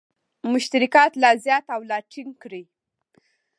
[0.51, 2.63] مشترکات لا زیات او لا ټینګ کړي.